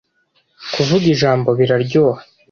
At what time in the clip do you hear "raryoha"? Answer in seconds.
1.69-2.21